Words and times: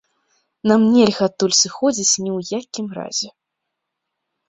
Нам 0.71 0.81
нельга 0.93 1.23
адтуль 1.31 1.55
сыходзіць 1.61 2.21
ні 2.25 2.29
ў 2.39 2.63
якім 2.65 2.87
разе. 3.03 3.29